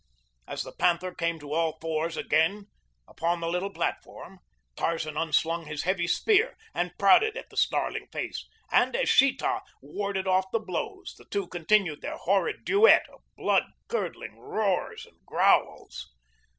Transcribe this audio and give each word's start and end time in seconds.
As 0.47 0.63
the 0.63 0.71
panther 0.71 1.13
came 1.13 1.37
to 1.37 1.53
all 1.53 1.77
fours 1.79 2.17
again 2.17 2.65
upon 3.07 3.39
the 3.39 3.47
little 3.47 3.69
platform, 3.69 4.39
Tarzan 4.75 5.15
un 5.15 5.31
slung 5.31 5.67
his 5.67 5.83
heavy 5.83 6.07
spear 6.07 6.57
and 6.73 6.97
prodded 6.97 7.37
at 7.37 7.51
the 7.51 7.55
snarling 7.55 8.07
face, 8.07 8.49
and 8.71 8.95
as 8.95 9.09
Sheeta 9.09 9.61
warded 9.79 10.27
off 10.27 10.49
the 10.51 10.57
blows, 10.59 11.13
the 11.19 11.25
two 11.25 11.45
continued 11.47 12.01
their 12.01 12.17
horrid 12.17 12.65
duet 12.65 13.07
of 13.09 13.21
blood 13.37 13.65
curdling 13.89 14.39
roars 14.39 15.05
and 15.05 15.23
growls. 15.23 16.11